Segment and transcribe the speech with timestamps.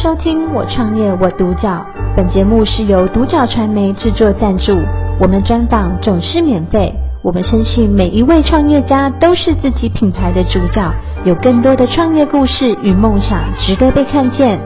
[0.00, 1.70] 收听《我创业我独角》，
[2.16, 4.78] 本节目是由独角传媒制作赞助，
[5.20, 6.94] 我们专访总是免费。
[7.20, 10.88] 我们深信每一位创业家都是自己品牌的主角，
[11.24, 14.60] 有更多的创业故事与梦想值得被看见。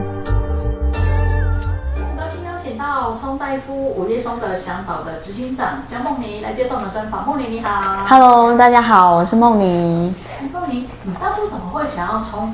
[1.90, 7.26] 今天很高兴邀请到松大夫午夜松的祥宝的执行长江梦妮来接受我们的专访。
[7.26, 10.14] 梦妮你好，Hello，大家好，我是梦妮。
[10.52, 12.52] 梦妮，你当初怎么会想要从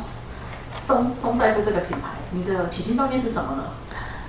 [0.71, 3.63] 松松大夫这个品牌，你的起心动念是什么呢？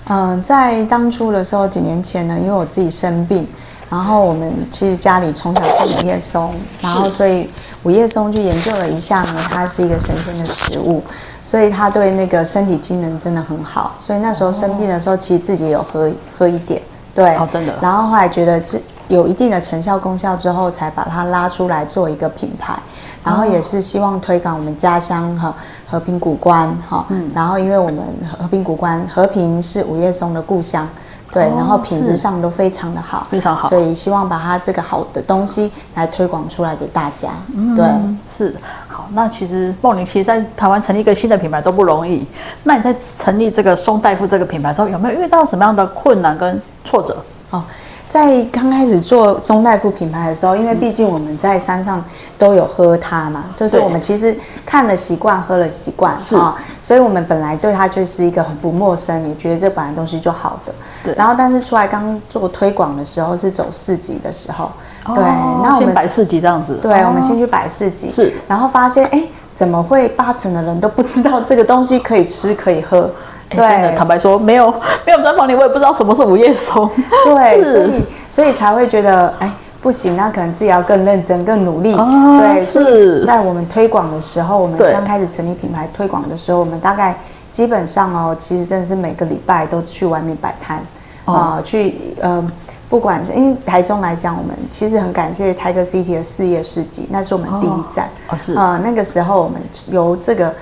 [0.07, 3.47] 嗯、呃，在当初的时候，几年前呢，因为我自己生病，
[3.89, 7.49] 然后我们其实家里从小吃午夜松，然后所以
[7.83, 11.03] 五叶松就研究了一下呢，它是一个神仙的食物，
[11.43, 16.81] 所以它对那个身体机能真的很好，所以那时候生病的时候，其实自己也有喝喝一点，
[17.13, 22.79] 对，哦，真的，然后后来觉得是有一定的成效功效之后，才把它拉出来做一个品牌。
[23.21, 25.53] 然后也是希望推广我们家乡哈
[25.85, 27.97] 和平谷关哈，嗯，然后因为我们
[28.39, 30.87] 和平谷关和平是五叶松的故乡，
[31.29, 37.85] 对，然后品质上都非常的好，非常好，所以希望把它这个好的东西来推广出来给大家，嗯，对，
[38.31, 38.55] 是
[38.87, 39.09] 好。
[39.11, 42.25] 那其实梦玲其实在台湾成立一个新的品牌都不容易，
[42.63, 47.17] 那你在成立这个松大夫这个品牌的时候，有没有遇到什么样的困难跟挫折？
[47.49, 47.61] 哦。
[48.09, 52.03] 在刚开始做松大夫品牌的时候，因为毕竟我们在山上
[52.39, 54.35] 都有喝它嘛，就是我们其实
[54.65, 60.73] 看了习惯，喝了习惯，是啊，所以我们本来对它就是一个很不陌生，也觉得这本来东西就好的。
[61.03, 61.13] 对。
[61.13, 64.71] 然后，但是出来刚做推广的时候是走市集的时候，
[65.05, 65.23] 哦、对，
[65.63, 66.79] 那我们先摆市集这样子。
[66.81, 68.09] 对，我们先去摆市集。
[68.09, 68.33] 是。
[68.47, 73.07] 然后发现，哎，怎么会八成的人都不知道这个东西可以吃可以喝？
[73.49, 74.73] 对，真的坦白说，没有
[75.05, 76.89] 没有专访你，我也不知道什么是午夜松。
[77.25, 81.95] 对， 所以所以才会觉得，哎，不行，那可能自己要更认真、更努力。
[81.95, 83.25] 啊、对，是。
[83.25, 87.17] 在我们推广的时候，我们刚开始成立品牌推广的时候，我们大概
[87.51, 90.77] 基本上哦，其实真的是每个礼拜都去外面摆摊
[91.25, 92.45] 啊、呃，去呃，
[92.87, 98.07] 不管是因为台中来讲，我们其实很感谢 Tiger City 的事业市集，那是我们第一站。
[98.29, 99.59] 哦，是啊、呃，那个时候我们
[99.89, 100.53] 由这个。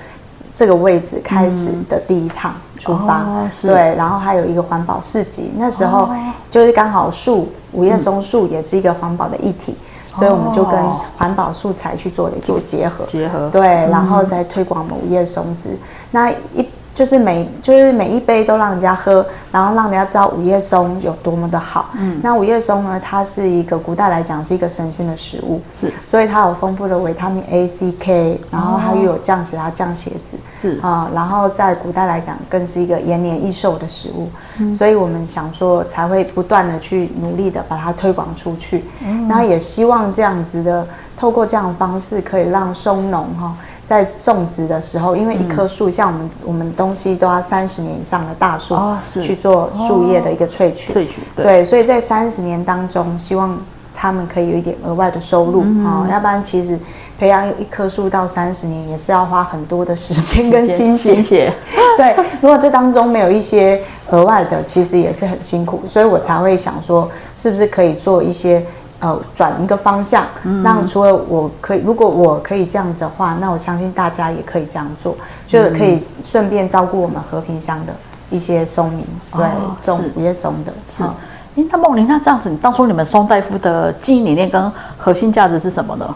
[0.54, 3.24] 这个位置开始的第一趟出发，
[3.62, 6.08] 对，然后还有一个环保市集，那时候
[6.50, 10.80] 就是刚好树五叶松树也是一个环保的议题，嗯、所以我们就跟
[11.16, 15.76] 环保素材去做了做结合，结合，对，然后再推广我们午夜松枝，
[16.10, 16.68] 那一。
[16.98, 21.90] 就是每就是每一杯都让人家喝，然后让人家知道五叶松有多么的好。
[21.96, 34.28] 嗯，那五叶松呢，它是一个古代来讲是一个神仙的食物，是，所以它有丰富的维他命 A、C、K，然后它又有降血压、降血脂，是啊，然后在古代来讲更是一个延年益寿的食物。
[34.58, 40.84] 嗯，所以我们想说才会不断的去努力的把它推广出去，嗯，然后也希望这样子的
[41.16, 43.54] 透过这样的方式可以让松农哈。
[43.88, 48.76] 在种植的时候，因为一棵树、嗯，像我们我们东西都要三十年以上的大树
[49.22, 53.58] 去做树叶的一个萃取，萃、哦、取对，对，所以在三十年当中，希望
[53.94, 55.62] 他们可以有一点额外的收入。
[55.86, 56.78] 啊、要不然其实
[57.18, 61.52] 培养一棵树到三十年也是要花很多的时间跟心血，心血。
[61.96, 68.62] 对，如果这当中没有一些额外的，其实也是很辛苦，所以我才会想说，是不是可以做一些。
[69.00, 70.24] 呃，转一个方向，
[70.64, 75.16] 那除了我可以，如果我可以这样子的话，那我相信大家也可以这样做，
[75.46, 77.92] 就是可以顺便照顾我们和平乡的
[78.28, 79.46] 一些松民，对，
[79.84, 80.72] 种午夜松的。
[80.88, 81.10] 是，哎、
[81.54, 86.12] 嗯，那梦玲，那这样子，你当初你们松大夫的经营理念跟核心价值是什么呢？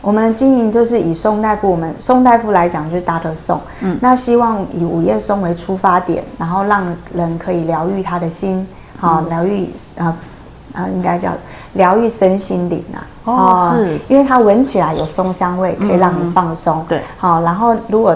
[0.00, 8.66] 我们经营就是以松大夫，我们松大夫来讲就是大的松，嗯，那希望以午夜松为出发点，然后让人可以疗愈他的心，
[8.98, 10.16] 好、嗯，疗愈啊。
[10.76, 11.32] 啊，应该叫
[11.72, 13.00] 疗愈身心灵啊。
[13.24, 16.76] 哦，是，因为它闻起来有松香味，可以让你放松。
[16.80, 18.14] 嗯、对，好，然后如果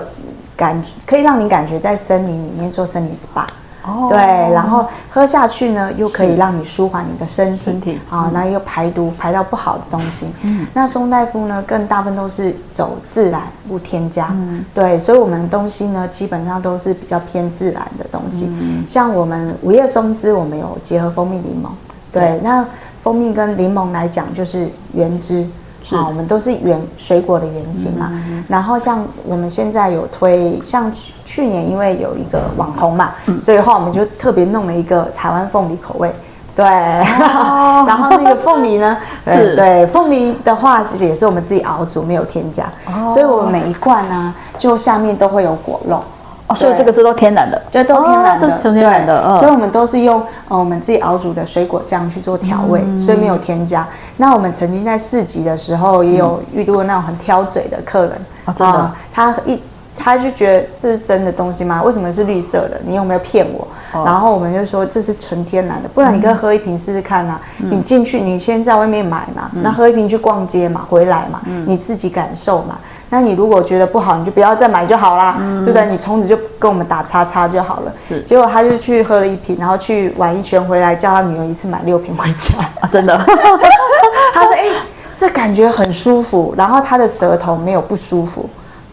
[0.57, 3.45] 感可以让你感觉在森林里面做森林 SPA。
[3.83, 4.09] 哦。
[4.11, 7.57] 对，然后喝下去呢，又可以让你舒缓你的身体。
[7.57, 7.99] 身体。
[8.11, 10.27] 啊，那又排毒，排到不好的东西。
[10.43, 10.67] 嗯。
[10.75, 14.29] 那松大夫呢，更大部分都是走自然，不添加。
[14.33, 14.65] 嗯。
[14.75, 18.47] 对，所以我们东西呢，基本上都是比较偏自然的东西。
[18.49, 18.85] 嗯。
[18.87, 21.71] 像我们午夜松枝，我们有结合蜂蜜柠檬。
[22.13, 22.65] 对，那
[23.03, 25.47] 蜂蜜跟柠檬来讲就是原汁，
[25.83, 25.97] 是。
[25.97, 28.11] 啊，我们都是原水果的原型嘛。
[28.13, 36.13] 嗯、然后像我们现在有推，像去去年因为有一个网红嘛，嗯、所以的话我们就特别弄了一个台湾凤梨口味。
[36.57, 39.55] 对，哦、 然后那个凤梨呢， 是。
[39.55, 46.03] 对凤梨的话其实也是我们自己熬煮，没有添加，哦、所以我们每一罐呢，就下面都会有果肉。
[46.51, 49.39] 哦，所以这个是都天然的，这都天然的，哦、这是纯天然的。
[49.39, 53.87] 所以我们都是用呃我们自己熬煮的水果酱去做调味，嗯，所以没有添加。
[54.17, 58.13] 那我们曾经在市集的时候也有遇到那种很挑嘴的客人，
[58.47, 59.63] 哦，真的，呃、他一
[60.03, 61.83] 他就觉得这是真的东西吗？
[61.83, 62.81] 为什么是绿色的？
[62.87, 63.69] 你有没有骗我？
[63.93, 67.39] 哦、然后我们就说这是纯天然的，不然你可以喝一瓶试试看啊。
[67.59, 72.79] 嗯、你进去，你先在外面买嘛，那、嗯、喝一瓶去逛街嘛，回来嘛，嗯、你自己感受嘛。
[73.13, 75.87] 那你如果觉得不好，你就不要再买就好啦，嗯、对不对？
[75.91, 77.93] 你从此就跟我们打叉叉就好了。
[78.03, 78.23] 是。
[78.23, 82.55] 结果他就去喝了一瓶，然后去玩一圈回来，叫他女儿一次买六瓶回家。
[82.81, 83.19] 啊，真的。
[84.33, 84.73] 他说：“哎、欸，
[85.17, 88.49] 这感觉很舒服，然后他的舌头没有不舒服。”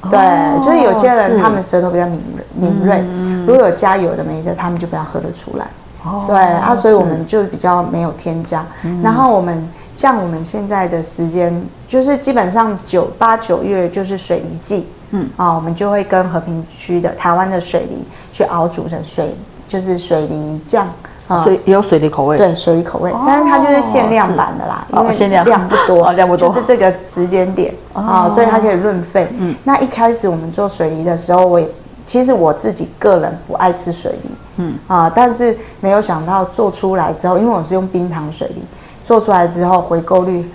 [0.09, 5.67] 对，哦、就是有些人他们舌头比较敏锐，敏锐，嗯、如果有加有的没的，他们就不要喝得出来。
[6.05, 8.65] 哦，对啊，所以我们就比较没有添加。
[8.83, 19.35] 嗯、然后我们像我们现在的时间，就是基本上九八九月就是水梨季，嗯啊，我们就会跟和平区的台湾的水梨去熬煮成水，
[19.67, 20.87] 就是水梨酱。
[21.27, 25.43] 所以也有水梨口味，对，水梨口味，但是它就是限量版的啦，因为限量。
[25.43, 29.27] 量不多，量不多，就是这个时间点啊，所以它可以润肺。
[29.37, 31.67] 嗯，那一开始我们做水梨的时候，我也
[32.05, 34.75] 其实我自己个人不爱吃水梨，嗯。
[34.87, 38.63] 啊，但是没有想到做出来之后，因为我是用冰糖水梨
[39.03, 40.49] 做出来之后，回购率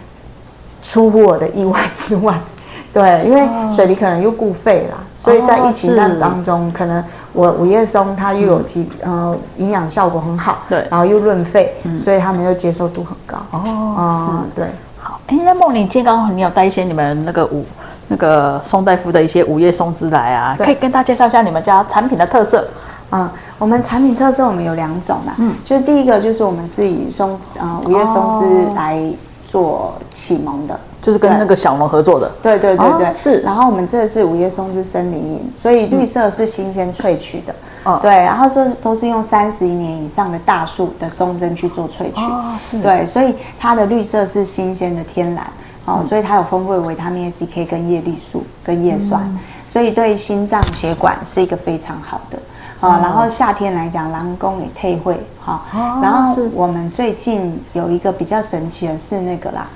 [0.82, 2.34] 出乎我的意外之外。
[2.92, 3.42] 对，因为
[3.74, 13.36] 水梨可能又固肺啦，所以在疫情当当中，可能我五叶松它又有提呃营养效果很好，对，然后又润肺，所以他们又接受度很高。
[13.50, 14.70] 哦，是，对。
[14.98, 17.64] 好，哎，那梦玲今天刚好你有带一些你们那个五
[18.08, 22.68] 那个松大夫的一些五叶松枝来啊，可以跟大家介绍一下你们家产品的特色。
[23.10, 29.02] 嗯，我们产品特色我们有两种啦，嗯，就是第一个就是我们是以松呃五叶松枝来
[29.44, 30.78] 做启蒙的。
[31.02, 33.40] 就是跟那个小农合作的，对对对对，是。
[33.40, 37.52] 然后我们这是五叶松枝森林饮，所以绿色是新鲜萃取的，
[37.82, 38.12] 哦，对。
[38.12, 42.80] 然后这都是用三十一年以上的大树的松针去做萃取，哦，是。
[42.80, 45.44] 对，所以它的绿色是新鲜的天然，
[45.86, 52.38] 哦，所以它有丰富的维他命 A、C、K 跟叶绿素跟叶酸，所以对心脏血管是一个非常好的，
[52.80, 53.00] 啊。
[53.02, 55.64] 然后夏天来讲，狼宫也退会，哈。
[56.00, 59.66] 然后我们最近有一个比较神奇的是那个啦，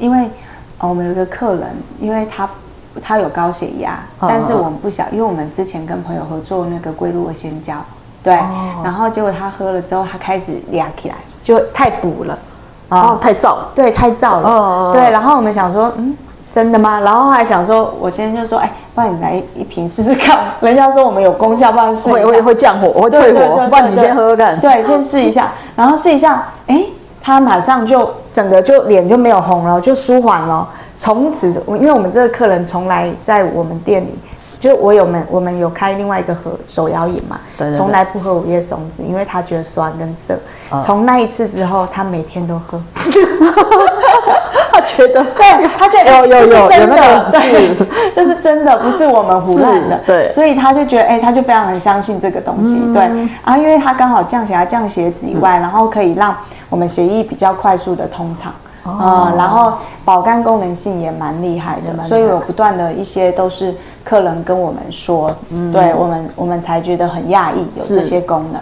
[0.00, 0.28] 因为。
[0.82, 1.62] 哦，我们有一个客人，
[2.00, 2.48] 因为他
[3.00, 7.76] 他有高血压，哦、但是我们不晓，因为我们之前跟朋友合作那个龟鹿的仙胶，
[8.20, 12.36] 对，哦、然后结果他喝了之后，他开始压起来，就太补了，
[12.88, 16.16] 哦，太燥，对，太燥了，哦、对，然后我们想说，嗯，
[16.50, 16.98] 真的吗？
[16.98, 26.84] 然后还想说，我先生就说，哎，不然你来一瓶试试看，人家说我们有功效，不然试一下，会会会降火，会退火，不然你先喝喝看，对，先试一下，然后试一下，哎。
[27.22, 30.68] 他马上就整个就脸就没有红了，就舒缓了。
[30.96, 34.18] 从此，因为我们这个客人从来在我们店里，
[34.60, 40.38] 就我有们我们有开另外一个盒手摇饮嘛，对对对，从来不喝午夜松子，因为他觉得酸跟涩。
[40.70, 42.80] 哦、从那一次之后，他每天都喝。
[44.82, 53.02] 他觉得， 对，他觉得有有有真的，对，这是真的，不是我们胡乱的，对，所以他就觉得，哎，他就非常很相信这个东西，嗯、对，
[53.44, 56.36] 啊，因为他刚好降血压、降血脂以外，嗯、然后可以让
[56.68, 58.52] 我们血液比较快速的通畅，
[58.84, 59.74] 啊、然后
[60.04, 63.74] 保肝功能性也蛮厉害的，所以我不断的一些都是
[64.04, 68.60] 客人跟我们说，嗯、对我们我们才觉得很讶异有这些功能，是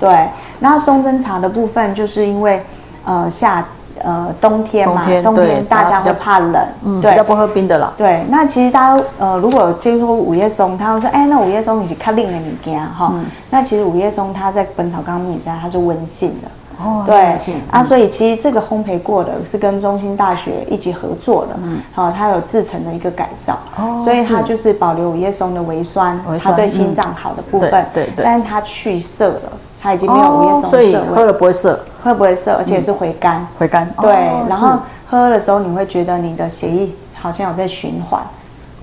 [0.00, 0.28] 对，
[0.58, 2.62] 那松针茶的部分就是因为
[3.04, 3.64] 呃夏。
[4.04, 7.92] 呃，冬天嘛，冬天大家会怕冷，嗯，对，要不喝冰的了。
[7.96, 13.14] 对，那其实大家呃，如果有接触五叶松，他会说，哎，那五叶松你是较冷的物件哈。
[13.50, 16.48] 那其实五叶松它在《本草纲目》里它是温性的。
[16.82, 17.36] 哦，对，
[17.70, 29.52] 啊，所以其实这个烘焙过的是跟中兴大学一起合作的，嗯，好，它有制成的一个改造，哦，所以它就是保留五叶松的微酸，它对心脏好的部分，对对，但是它去涩了。
[29.82, 32.54] 它已经没有五叶松涩味，所以喝了不会涩，会不会涩？
[32.54, 33.88] 而且是回甘，回甘。
[34.00, 34.12] 对，
[34.48, 38.22] 然后喝的时候你会觉得你的血液好像有在循环，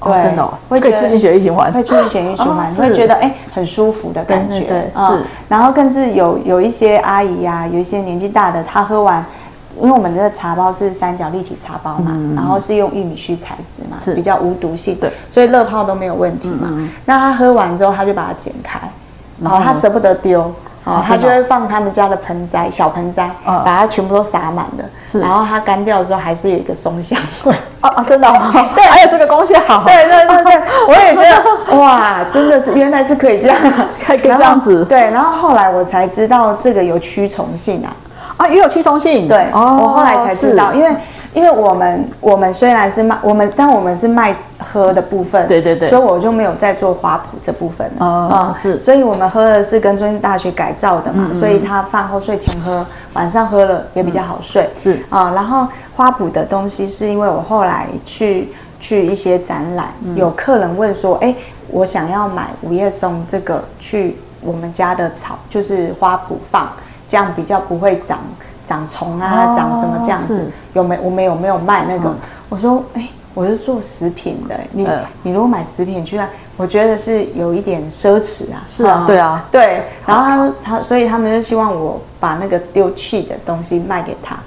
[0.04, 5.24] 对，真的，会可以促进血液循环，会促进血液循环，你会觉得哎很舒服的感觉，对，是。
[5.48, 9.26] 然后更是有有一些阿姨呀，有一些年纪大的，她喝完，
[9.82, 14.14] 因为我们的茶包是三角立体茶包嘛，然后是用玉米须材质嘛，是。
[14.16, 16.70] 比较无毒性，对，所以热泡都没有问题嘛。
[17.06, 18.80] 那她喝完之后，她就把它剪开，
[19.42, 20.54] 然后她舍不得丢。
[20.86, 27.20] 哦，他就会放他们家的盆栽，小盆栽，把它全部都洒满的，是，然后它干掉的时候还是有一个松香。
[27.44, 27.54] 味。
[27.82, 28.70] 哦哦， 真的，哦。
[28.76, 29.56] 对，还有这个功效，
[29.86, 31.24] 对对对对， 我也觉
[31.70, 33.58] 得，哇，真的是原来是可以这样，
[34.06, 34.84] 可以这样子。
[34.86, 37.92] 对，然后后来我才知道这个有驱虫性啊，
[38.38, 40.90] 啊，也有驱虫性，对，哦我后来才知道，因为。
[41.34, 48.06] 因为我们我们虽然是卖我们，但我们是卖喝的部分，对对对，所以我就没有在做花圃这部分了。
[48.06, 54.64] 哦，嗯、是，所以我们喝的是跟中兴大学改造的嘛，嗯嗯，所以他饭后睡前喝，晚上喝了也比较好睡。
[54.64, 61.36] 嗯、是啊，然后花圃的东西是因为我后来去去一些展览，嗯、有客人问说，哎。
[61.72, 66.68] 我想要买五叶松这个去我们家的草，就是花圃放，
[67.08, 68.18] 这样比较不会长
[68.70, 70.50] 长虫啊，哦、长什么这样子。
[70.74, 72.10] 有没我们有没有卖那个？
[72.10, 72.16] 嗯、
[72.50, 78.62] 我说，哎，我是做食品的，你、呃、你如果买食品去卖，我觉得是有一点奢侈啊。
[78.68, 79.84] 是啊，对啊，对。
[80.06, 84.38] 然后他他所以他们就希望我把那个丢弃的东西卖给他。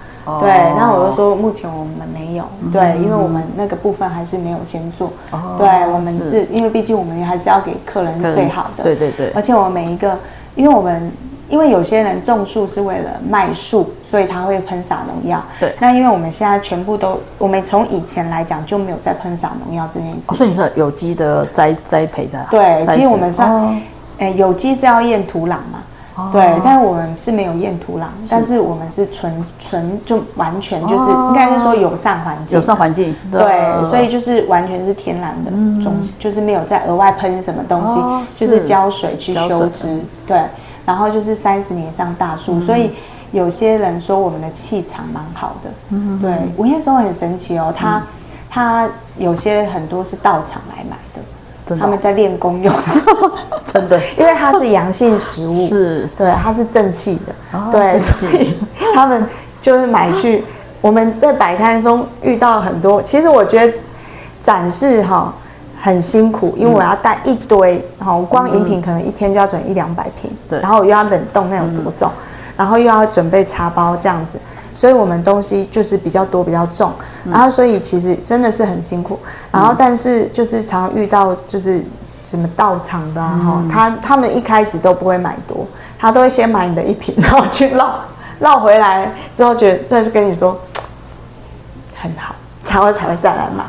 [0.41, 5.11] 对，那我就说目前我们没有，对，因为我们那个部分还是没有先做，
[5.59, 10.17] 对，我们是因为毕竟我们还是要给客人最好的，对对对，而且我们每一个，
[10.55, 11.11] 因为我们
[11.53, 23.79] 因为有些人种树是为了卖树，所以他会喷洒农药，对，那因为我们现在全部都，我们从以前来讲就没有在喷洒农药这件事，所以你说有机的栽栽培的，对，其实我们算，
[24.19, 25.83] 哎，有机是要验土壤嘛。
[26.31, 35.51] 对，但是我们是没有验土壤，但是我们是纯纯就完全就是应该是说友善环境，友善环境，对，所以就是完全是天然的，
[35.83, 37.99] 种就是没有再额外喷什么东西，
[38.47, 40.39] 就是浇水去修枝，对，
[40.87, 42.93] 然后就是三十年上大树，所以
[43.33, 48.03] 有些人说我们的气场蛮好的，嗯，对，五叶松很神奇哦，它
[48.51, 51.23] 它有些很多是道场来买的。
[51.81, 52.75] 他们在练功用，
[53.65, 57.33] 真的， 因为它是阳性食物， 是，对，它是正气的，
[57.71, 58.53] 对，所以
[58.95, 59.25] 他们
[59.61, 60.45] 就是买去。
[60.83, 63.73] 我们在摆摊中遇到很多，其实我觉得
[64.41, 65.33] 展示哈
[65.85, 72.09] 很辛苦，因为我要带一堆，然后光饮品可能一天就要准一两百瓶，对，然后又要冷冻那种多重，
[72.57, 74.39] 然后又要准备茶包这样子。
[74.75, 76.93] 所以我们东西就是比较多，比较重，
[77.25, 79.19] 然后所以其实真的是很辛苦，
[79.51, 81.85] 然后但是就是常常遇到就是
[82.21, 85.67] 什么到场的哈，他他们一开始都不会买多，
[85.99, 88.01] 他都会先买你的一瓶， 然后去绕
[88.41, 90.59] 绕回来之后觉得，但是跟你说
[91.95, 93.65] 很好，才会才会再来买。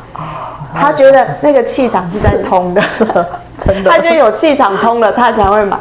[0.76, 2.82] 他觉得那个气场是在通的，
[3.58, 5.78] 真的，他就有气场通了，他才会买。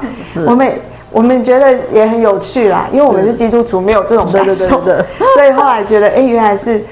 [0.46, 0.72] 我们。
[1.12, 5.04] 我们觉得也很有趣啦，因为我们是基督徒，没有这种感受的，
[5.36, 6.82] 所以后来觉得，哎，原来是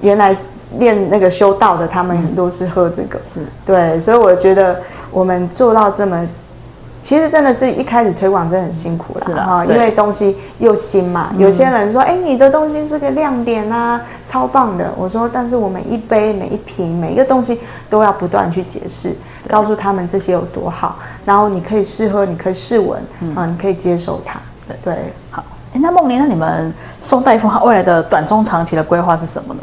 [0.00, 0.36] 原来
[0.78, 4.80] 练那个修道的，他们很多是喝这个，是对，所以我觉得
[5.12, 6.26] 我们做到这么。
[7.02, 11.32] 其实真的是一开始推广真的很辛苦了哈，因为东西又新嘛。
[11.38, 14.92] 有些人说，哎，你的东西是个亮点啊，超棒的。
[14.96, 19.14] 我说，但是我每一杯、每一瓶、每一个东西都要不断去解释，
[19.48, 20.96] 告诉他们这些有多好。
[21.24, 23.00] 然后你可以试喝，你可以试闻，
[23.34, 24.40] 啊，你可以接受它。
[24.66, 25.44] 对对，好。
[25.74, 29.60] 哎，那梦玲，那你们宋大夫未来的短中长期的规划是什么呢？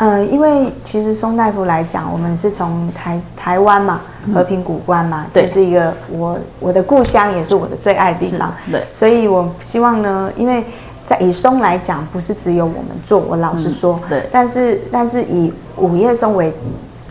[0.00, 4.00] 呃，因为其实松大夫来讲，我们是从台台湾嘛，
[4.34, 8.50] 和平古关嘛，这、嗯、是一个我我的故乡，也是我的最爱的地方。
[8.70, 10.64] 对，所以我希望呢，因为
[11.04, 16.50] 在以松来讲，不是只有我们做，我老实说，嗯、对，但是但是以五叶松为。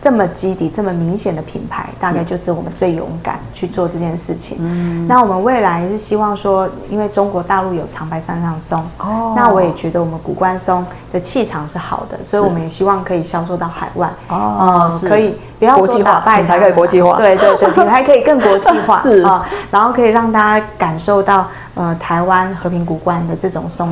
[0.02, 4.56] 这么基底、这么明显的品牌，大概就是我们最勇敢去做这件事情。
[4.58, 14.10] 嗯，那我们未来是希望说，因为中国大陆有长白山上松，哦，那我也觉得我们古关松的气场是好的，所以我们也希望可以销售到海外。
[14.28, 17.16] 哦，嗯、可以不要说打败它，品牌可以国际化。
[17.18, 18.96] 对对对，品牌可以更国际化。
[19.04, 21.46] 是啊、嗯，然后可以让大家感受到。
[21.80, 23.90] 呃，台湾和平古关的这种松，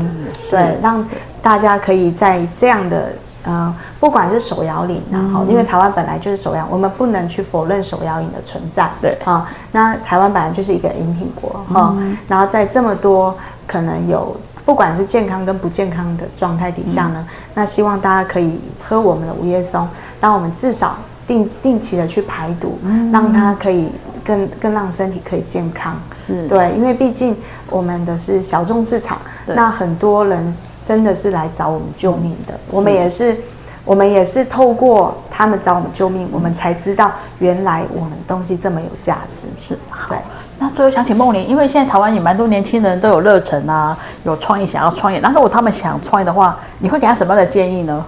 [0.51, 1.03] 对，让
[1.41, 3.15] 大家可以在这样的
[3.47, 9.17] 呃，不管是手摇饮，然后因为台湾本来就是手摇，我们不能去否认手摇饮的存在，对。
[9.25, 11.97] 啊，那台湾本来就是一个饮品国哈，
[12.29, 13.35] 然后在这么多
[13.67, 19.89] 可能有不管是健康跟不健康的状态底下呢，那希望大家可以喝我们的午夜松，
[20.21, 20.99] 让我们至少。
[21.29, 23.89] 定定期的去排毒，嗯、让它可以
[24.25, 25.95] 更更让身体可以健康。
[26.13, 27.37] 是对，因为毕竟
[27.71, 32.55] 我们的是小众市场，那很多人真的是来找我们救命的。
[32.55, 33.37] 嗯、我们也是，
[33.85, 39.47] 我们也是透过他们找我们救命，嗯、我们才知道原来我们东西这么有价值。
[39.59, 40.09] 是，好。
[40.09, 40.19] 对
[40.61, 45.21] 那最后想请梦玲，因为现在台湾也蛮多年轻人都有热忱啊，有创意想要创业。
[45.21, 48.05] 那如果他们想创业的话，你会给他什么样的建议呢？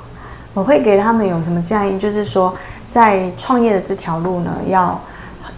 [0.55, 2.53] 我会给他们有什么建议，就是说。
[2.93, 5.01] 在创业的这条路呢，要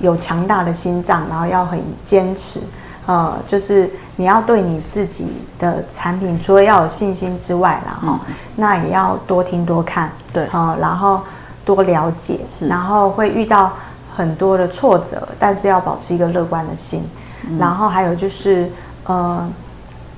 [0.01, 2.61] 有强大的心脏，然后要很坚持，
[3.07, 5.27] 呃，就是你要对你自己
[5.59, 11.23] 的产品，除了要有信心之外，然后、嗯、那也要多听多看，对，呃，然后
[11.65, 13.73] 多了解，然后会遇到
[14.15, 17.03] 很多的挫折，但是要保持一个乐观的心，
[17.49, 18.71] 嗯、然后还有就是，
[19.05, 19.51] 呃，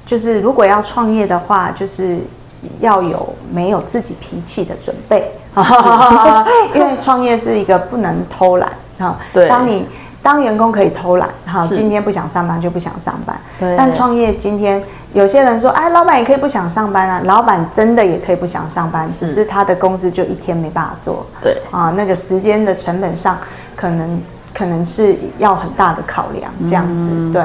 [0.04, 2.18] 就是如果要创业的话，就是。
[2.80, 5.30] 要有没有自己脾气的准备，
[6.75, 9.17] 因为创业是一个不能偷懒哈。
[9.33, 9.87] 对，当你
[10.23, 13.37] 当员工可以偷懒哈，今天不想上班就不想上班。
[13.59, 14.83] 对，但创业今天
[15.13, 21.27] 有些人说，哎，老板也可以不想上班啊，老板真的也可以不想上班，只是他的公司就一天没办法做。
[21.43, 23.37] 对，啊，那个时间的成本上
[23.77, 24.23] 可能
[24.55, 27.43] 可能是要很大的考量这样子，嗯、对。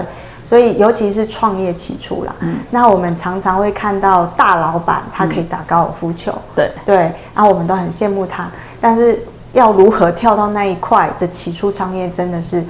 [0.50, 6.96] 所以尤其是创业起初啦，嗯、那我们常常会看到大老板他可以打高尔夫球，嗯、对对，
[7.36, 8.50] 然后我们都很羡慕他，
[8.82, 12.64] 但是要如何跳到那一块的起初创业，真的是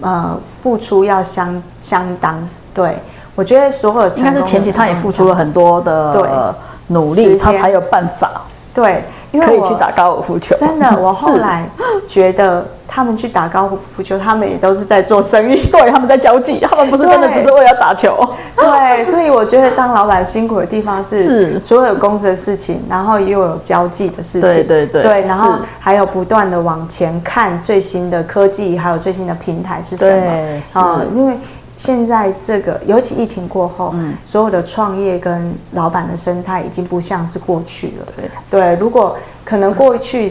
[0.00, 2.36] 呃付出要相相当。
[2.74, 2.96] 对，
[3.36, 6.52] 我觉得所有的应该是前期他也付出了很多的
[6.88, 8.42] 努力，他才有办法。
[8.74, 9.04] 对。
[9.32, 10.56] 因为可以去打高尔夫球。
[10.56, 11.68] 真的，我 后来
[12.08, 18.16] 觉得他们去打高尔夫球，他们也都是在做生意，对，他们在交际，他们不是真的只是为了打球。
[18.56, 30.20] 对，所以我觉得当老板辛苦的地方是，是所有公司的事情，然后又有交际的事情，对对对，对，然后还有不断的往前看最新的科技，还有最新的平台是什么？
[30.20, 31.34] 对，啊，因为。
[31.80, 38.06] 现在这个，尤其疫情过后，嗯，所有的创业跟老板的生态已经不像是过去了。
[38.14, 40.30] 对，对，如果可能过去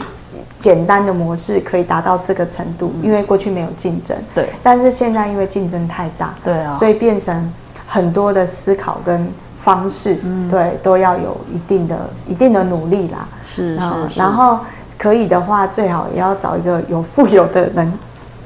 [0.60, 4.16] 简单的模式可以达到这个程度，嗯，因为过去没有竞争。
[4.32, 4.48] 对。
[4.62, 7.52] 但是现在因为竞争太大，对啊，所以变成
[7.84, 9.28] 很多的思考跟
[9.58, 13.26] 方式，嗯，对，都要有一定的一定的努力啦。
[13.42, 14.20] 是是是。
[14.20, 14.60] 然后
[14.96, 17.92] 可以的话，最好也要找一个有富有的人。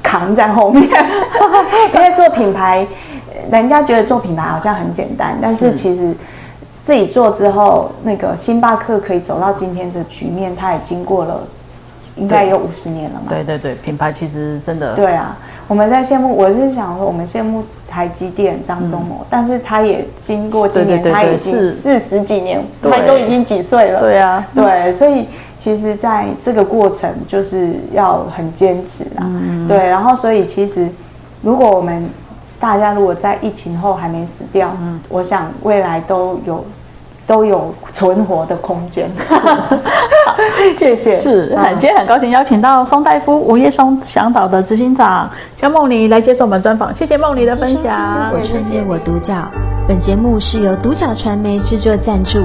[0.07, 0.87] 扛在后面，
[2.35, 2.85] 品牌，
[3.49, 6.13] 人家觉得做品牌好像很简单，但是其实
[6.83, 11.41] 自己做之后，那个星巴克可以走到今天这局面，它也经过了
[12.15, 13.25] 应该有五十年了嘛。
[13.29, 14.93] 对对对，品牌其实真的。
[14.95, 15.35] 对啊，
[15.67, 23.99] 我们在羡慕，我是想说，我们羡慕台积电张忠谋，嗯、但是他也经过今年，他已经四十几年，他都已经几岁了。
[23.99, 25.27] 对啊，对，所以。
[25.57, 30.87] 其实，在这个过程就是要很坚持啦，嗯、对，然后所以其实，
[31.41, 32.07] 如果我们
[32.59, 36.65] 大家如果在疫情后还没死掉，嗯，我想未来都有
[37.27, 39.09] 都有存活的空间。
[40.77, 41.13] 谢谢。
[41.13, 48.31] 是，很今天很高兴邀请到松大夫吴叶松向导的执行长江梦妮来接受我们专访，谢谢梦妮的分享。
[48.31, 49.33] 谢谢，谢谢我独角。
[49.87, 52.39] 本节目是由独角传媒制作赞助，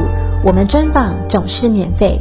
[0.44, 2.20] 我们专访总是免费。